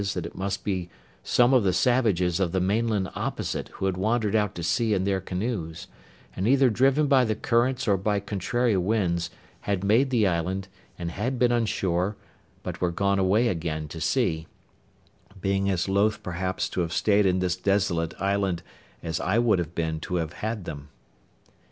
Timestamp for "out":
4.35-4.55